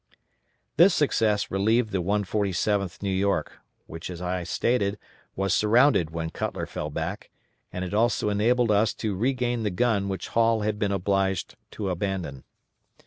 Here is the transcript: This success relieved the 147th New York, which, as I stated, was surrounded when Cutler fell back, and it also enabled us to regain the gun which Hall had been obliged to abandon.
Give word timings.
This 0.77 0.95
success 0.95 1.51
relieved 1.51 1.91
the 1.91 2.01
147th 2.01 3.03
New 3.03 3.13
York, 3.13 3.59
which, 3.85 4.09
as 4.09 4.19
I 4.19 4.41
stated, 4.41 4.97
was 5.35 5.53
surrounded 5.53 6.09
when 6.09 6.31
Cutler 6.31 6.65
fell 6.65 6.89
back, 6.89 7.29
and 7.71 7.85
it 7.85 7.93
also 7.93 8.29
enabled 8.31 8.71
us 8.71 8.95
to 8.95 9.15
regain 9.15 9.61
the 9.61 9.69
gun 9.69 10.09
which 10.09 10.29
Hall 10.29 10.61
had 10.61 10.79
been 10.79 10.91
obliged 10.91 11.55
to 11.73 11.89
abandon. 11.91 12.45